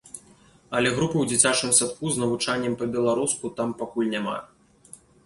[0.77, 4.35] Але групы ў дзіцячым садку з навучаннем па-беларуску там пакуль няма.